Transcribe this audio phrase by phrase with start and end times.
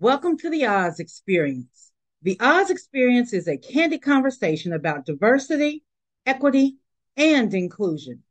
[0.00, 1.90] Welcome to the Oz Experience.
[2.22, 5.82] The Oz Experience is a candid conversation about diversity,
[6.24, 6.76] equity,
[7.16, 8.22] and inclusion.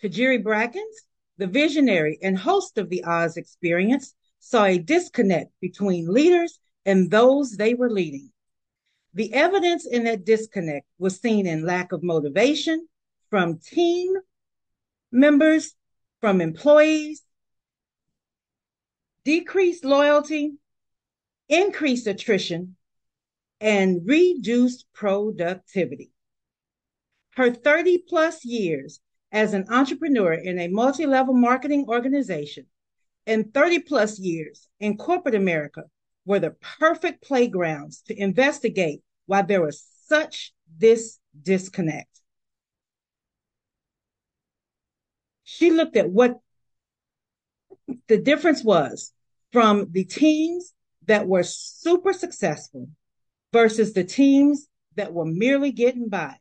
[0.00, 0.94] Tajiri Brackens,
[1.36, 7.56] the visionary and host of the Oz Experience, saw a disconnect between leaders and those
[7.56, 8.30] they were leading.
[9.12, 12.86] The evidence in that disconnect was seen in lack of motivation
[13.30, 14.14] from team
[15.10, 15.74] members,
[16.20, 17.24] from employees,
[19.24, 20.52] decreased loyalty,
[21.48, 22.76] increased attrition,
[23.60, 26.10] and reduced productivity.
[27.36, 29.00] Her 30 plus years
[29.32, 32.66] as an entrepreneur in a multi level marketing organization
[33.26, 35.84] and 30 plus years in corporate America
[36.24, 42.08] were the perfect playgrounds to investigate why there was such this disconnect.
[45.44, 46.38] She looked at what
[48.08, 49.12] the difference was
[49.52, 50.72] from the teams
[51.06, 52.88] that were super successful
[53.52, 56.36] versus the teams that were merely getting by.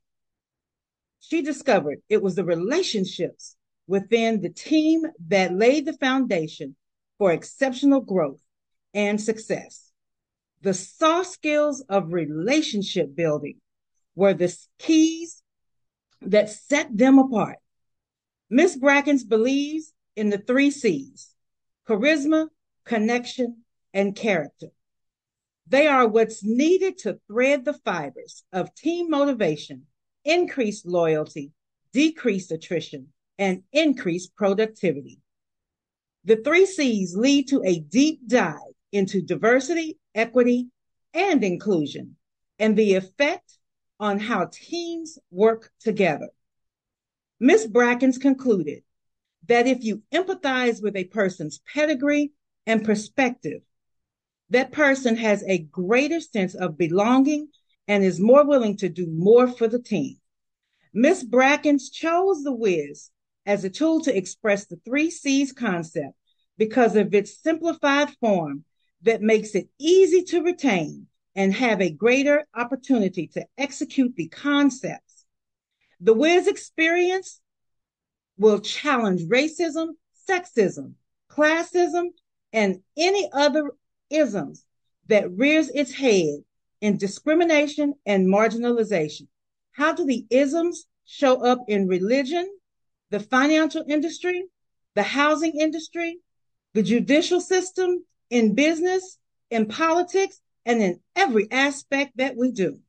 [1.20, 3.56] She discovered it was the relationships
[3.88, 6.76] within the team that laid the foundation
[7.18, 8.42] for exceptional growth
[8.94, 9.92] and success.
[10.62, 13.60] The soft skills of relationship building
[14.16, 15.44] were the keys
[16.22, 17.58] that set them apart.
[18.50, 21.34] Miss Brackens believes in the three C's
[21.88, 22.48] charisma,
[22.84, 23.65] connection,
[23.96, 24.68] and character.
[25.68, 29.88] They are what's needed to thread the fibers of team motivation,
[30.24, 31.54] increase loyalty,
[31.92, 33.08] decrease attrition,
[33.40, 35.20] and increase productivity.
[36.26, 38.60] The three C's lead to a deep dive
[38.92, 40.68] into diversity, equity,
[41.14, 42.18] and inclusion,
[42.60, 43.58] and the effect
[44.00, 46.30] on how teams work together.
[47.40, 47.68] Ms.
[47.68, 48.84] Brackens concluded
[49.48, 52.32] that if you empathize with a person's pedigree
[52.66, 53.62] and perspective,
[54.50, 57.48] that person has a greater sense of belonging
[57.88, 60.18] and is more willing to do more for the team.
[60.94, 63.12] Miss Brackens chose the Wiz
[63.46, 66.14] as a tool to express the three C's concept
[66.58, 68.64] because of its simplified form
[69.02, 75.26] that makes it easy to retain and have a greater opportunity to execute the concepts.
[76.00, 77.42] The Wiz experience
[78.38, 79.90] will challenge racism,
[80.30, 80.94] sexism,
[81.30, 82.08] classism,
[82.54, 83.72] and any other
[84.10, 84.66] isms
[85.08, 86.44] that rears its head
[86.82, 89.28] in discrimination and marginalization.
[89.72, 92.50] How do the isms show up in religion,
[93.10, 94.46] the financial industry,
[94.96, 96.20] the housing industry,
[96.74, 99.18] the judicial system, in business,
[99.50, 102.80] in politics, and in every aspect that we do?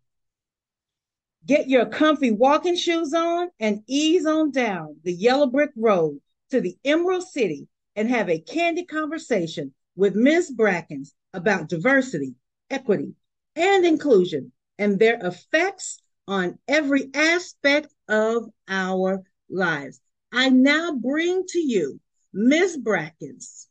[1.44, 6.18] Get your comfy walking shoes on and ease on down the yellow brick road
[6.50, 10.52] to the Emerald City and have a candid conversation with Ms.
[10.52, 12.36] Brackens about diversity,
[12.70, 13.14] equity,
[13.56, 20.00] and inclusion and their effects on every aspect of our lives.
[20.32, 22.00] I now bring to you
[22.32, 22.76] Ms.
[22.78, 23.68] Brackens,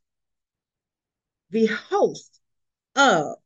[1.51, 2.39] the host
[2.95, 3.37] of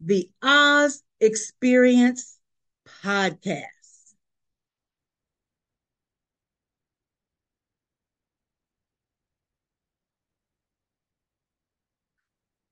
[0.00, 2.38] the Oz Experience
[2.86, 3.66] podcast.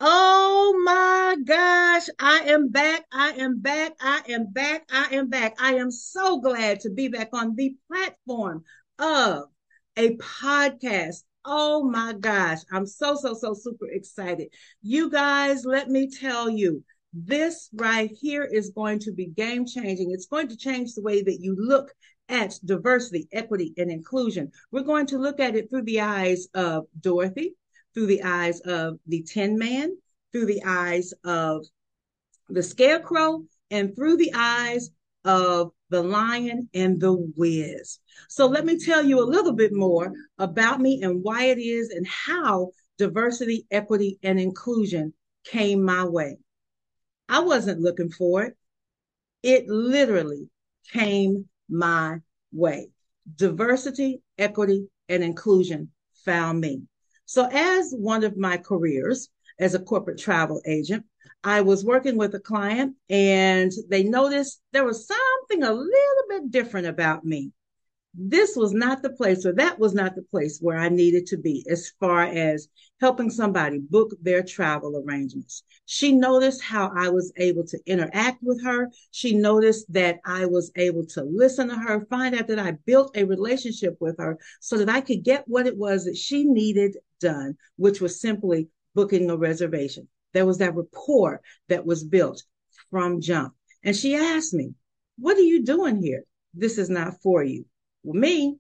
[0.00, 3.05] Oh my gosh, I am back.
[3.12, 3.93] I am back.
[4.01, 4.84] I am back.
[4.91, 5.56] I am back.
[5.61, 8.65] I am so glad to be back on the platform
[8.99, 9.45] of
[9.97, 11.23] a podcast.
[11.45, 14.49] Oh my gosh, I'm so, so, so super excited.
[14.83, 20.11] You guys, let me tell you, this right here is going to be game changing.
[20.12, 21.93] It's going to change the way that you look
[22.28, 24.53] at diversity, equity, and inclusion.
[24.71, 27.55] We're going to look at it through the eyes of Dorothy
[27.95, 29.97] through the eyes of the Tin Man,
[30.32, 31.66] through the eyes of
[32.48, 34.91] the Scarecrow, and through the eyes
[35.24, 37.98] of the Lion and the Wiz.
[38.28, 41.91] So let me tell you a little bit more about me and why it is
[41.91, 46.38] and how diversity, equity, and inclusion came my way.
[47.28, 48.56] I wasn't looking for it.
[49.42, 50.48] It literally
[50.92, 52.18] came my
[52.53, 52.91] way.
[53.36, 55.91] Diversity, equity, and inclusion
[56.24, 56.83] found me.
[57.26, 59.28] So, as one of my careers
[59.60, 61.04] as a corporate travel agent,
[61.45, 66.51] I was working with a client and they noticed there was something a little bit
[66.51, 67.53] different about me
[68.15, 71.36] this was not the place or that was not the place where I needed to
[71.36, 72.68] be as far as
[73.01, 75.62] helping somebody book their travel arrangements.
[75.86, 78.91] She noticed how I was able to interact with her.
[79.12, 83.16] She noticed that I was able to listen to her, find out that I built
[83.16, 86.97] a relationship with her so that I could get what it was that she needed
[87.21, 90.09] done, which was simply booking a reservation.
[90.33, 92.42] There was that rapport that was built
[92.91, 93.54] from jump.
[93.83, 94.75] And she asked me,
[95.19, 96.25] What are you doing here?
[96.54, 97.65] This is not for you.
[98.03, 98.57] Well, me,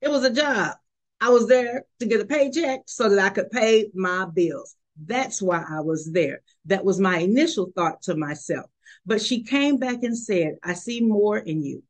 [0.00, 0.76] it was a job.
[1.20, 4.76] I was there to get a paycheck so that I could pay my bills.
[5.04, 6.42] That's why I was there.
[6.66, 8.66] That was my initial thought to myself.
[9.06, 11.82] But she came back and said, I see more in you.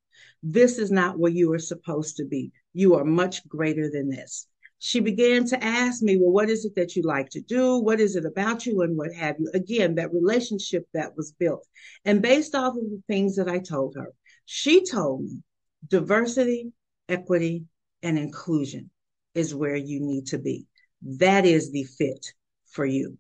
[0.43, 2.53] This is not where you are supposed to be.
[2.73, 4.47] You are much greater than this.
[4.81, 7.79] She began to ask me, Well, what is it that you like to do?
[7.79, 8.83] What is it about you?
[8.83, 9.51] And what have you?
[9.55, 11.67] Again, that relationship that was built.
[12.05, 14.13] And based off of the things that I told her,
[14.45, 15.43] she told me
[15.89, 16.73] diversity,
[17.09, 17.65] equity,
[18.03, 18.91] and inclusion
[19.35, 20.67] is where you need to be.
[21.03, 22.33] That is the fit
[22.71, 23.19] for you.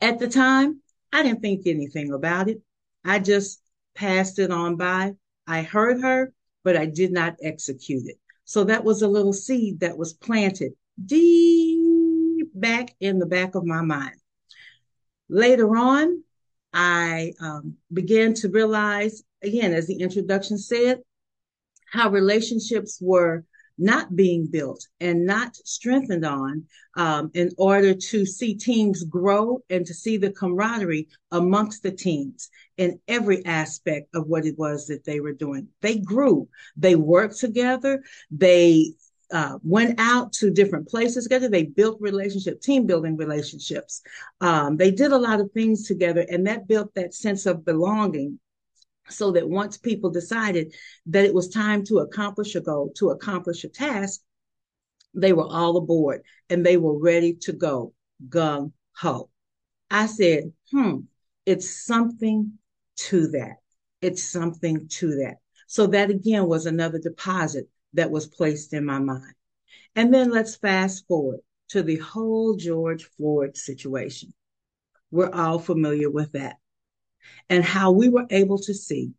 [0.00, 0.80] At the time,
[1.12, 2.62] I didn't think anything about it.
[3.04, 3.62] I just
[3.94, 5.12] passed it on by.
[5.46, 6.32] I heard her,
[6.64, 8.18] but I did not execute it.
[8.50, 10.72] So that was a little seed that was planted
[11.06, 14.16] deep back in the back of my mind.
[15.28, 16.24] Later on,
[16.72, 20.98] I um, began to realize, again, as the introduction said,
[21.92, 23.44] how relationships were
[23.80, 26.64] not being built and not strengthened on
[26.96, 32.50] um, in order to see teams grow and to see the camaraderie amongst the teams
[32.76, 35.68] in every aspect of what it was that they were doing.
[35.80, 38.92] They grew, they worked together, they
[39.32, 41.48] uh, went out to different places together.
[41.48, 44.02] They built relationship, team building relationships.
[44.40, 48.40] Um, they did a lot of things together, and that built that sense of belonging
[49.10, 50.74] so that once people decided
[51.06, 54.20] that it was time to accomplish a goal, to accomplish a task,
[55.14, 57.92] they were all aboard and they were ready to go
[58.28, 59.28] gung ho.
[59.90, 60.98] I said, hmm,
[61.46, 62.58] it's something
[62.96, 63.56] to that.
[64.00, 65.36] It's something to that.
[65.66, 69.34] So that again was another deposit that was placed in my mind.
[69.96, 71.40] And then let's fast forward
[71.70, 74.32] to the whole George Floyd situation.
[75.10, 76.56] We're all familiar with that
[77.48, 79.12] and how we were able to see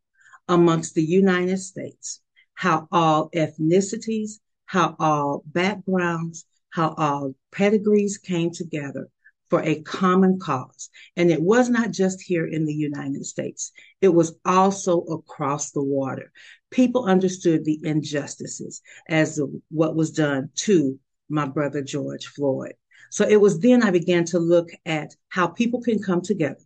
[0.47, 2.21] amongst the United States
[2.61, 4.33] how all ethnicities,
[4.65, 9.09] how all backgrounds, how all pedigrees came together
[9.49, 10.89] for a common cause.
[11.17, 15.81] And it was not just here in the United States, it was also across the
[15.81, 16.31] water.
[16.69, 20.99] People understood the injustices as the, what was done to
[21.29, 22.75] my brother George Floyd.
[23.09, 26.61] So it was then I began to look at how people can come together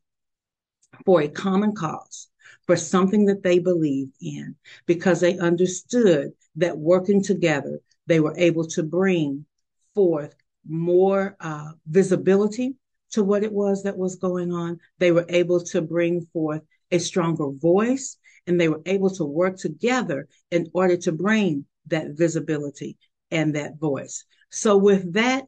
[1.06, 2.28] for a common cause,
[2.66, 4.56] for something that they believed in,
[4.86, 9.46] because they understood that working together, they were able to bring
[9.94, 10.36] forth
[10.68, 12.76] more uh, visibility
[13.12, 14.80] to what it was that was going on.
[15.00, 16.62] They were able to bring forth
[16.92, 22.12] a stronger voice and they were able to work together in order to bring that
[22.12, 22.98] visibility
[23.32, 24.26] and that voice.
[24.52, 25.46] So with that,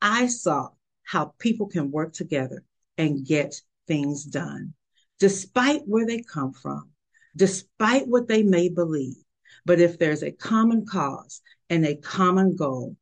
[0.00, 0.70] I saw
[1.04, 2.64] how people can work together
[2.98, 4.74] and get things done
[5.22, 6.90] despite where they come from,
[7.36, 9.22] despite what they may believe.
[9.64, 11.40] But if there's a common cause
[11.70, 12.96] and a common goal,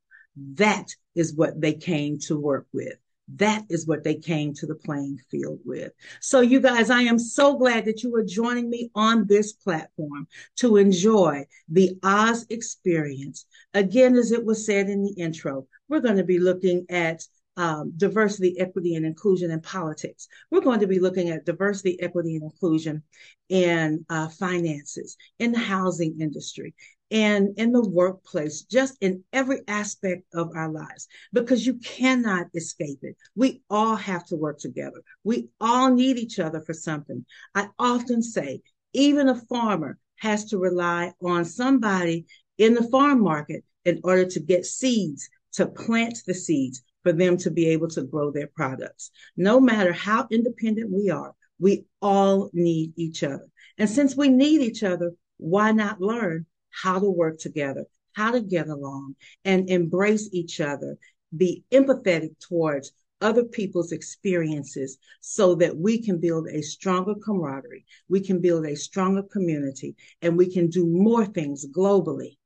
[0.56, 2.93] that is what they came to work with.
[3.37, 5.93] That is what they came to the playing field with.
[6.20, 10.26] So, you guys, I am so glad that you are joining me on this platform
[10.56, 13.47] to enjoy the Oz experience.
[13.73, 17.25] Again, as it was said in the intro, we're going to be looking at
[17.57, 20.28] um, diversity, equity, and inclusion in politics.
[20.50, 23.02] We're going to be looking at diversity, equity, and inclusion
[23.49, 26.75] in uh, finances, in the housing industry,
[27.11, 33.00] and in the workplace, just in every aspect of our lives, because you cannot escape
[33.02, 33.16] it.
[33.35, 35.02] We all have to work together.
[35.25, 37.25] We all need each other for something.
[37.54, 42.26] I often say, even a farmer has to rely on somebody
[42.59, 47.37] in the farm market in order to get seeds, to plant the seeds, for them
[47.38, 49.11] to be able to grow their products.
[49.37, 53.49] No matter how independent we are, we all need each other.
[53.78, 58.40] And since we need each other, why not learn how to work together, how to
[58.40, 60.99] get along and embrace each other,
[61.37, 68.21] be empathetic towards other people's experiences so that we can build a stronger camaraderie, we
[68.21, 72.38] can build a stronger community, and we can do more things globally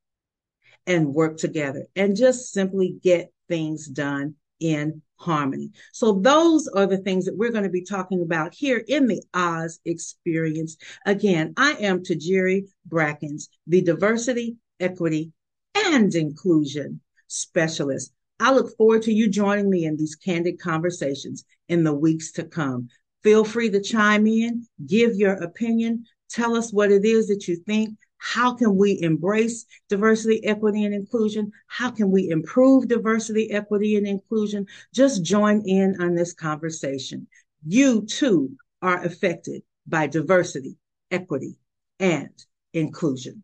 [0.87, 5.71] and work together and just simply get things done in harmony.
[5.93, 9.23] So those are the things that we're going to be talking about here in the
[9.33, 10.77] Oz experience.
[11.07, 15.33] Again, I am Tajiri Brackens, the diversity, equity,
[15.75, 18.13] and inclusion specialist.
[18.41, 22.45] I look forward to you joining me in these candid conversations in the weeks to
[22.45, 22.89] come.
[23.23, 27.57] Feel free to chime in, give your opinion, tell us what it is that you
[27.57, 31.53] think How can we embrace diversity, equity, and inclusion?
[31.67, 34.67] How can we improve diversity, equity, and inclusion?
[34.93, 37.27] Just join in on this conversation.
[37.67, 40.77] You too are affected by diversity,
[41.11, 41.59] equity,
[42.01, 42.31] and
[42.73, 43.44] inclusion.